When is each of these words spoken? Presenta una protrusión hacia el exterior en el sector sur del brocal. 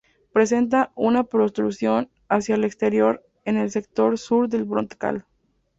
Presenta 0.33 0.91
una 0.95 1.25
protrusión 1.25 2.09
hacia 2.27 2.55
el 2.55 2.63
exterior 2.63 3.23
en 3.45 3.57
el 3.57 3.69
sector 3.69 4.17
sur 4.17 4.49
del 4.49 4.63
brocal. 4.63 5.25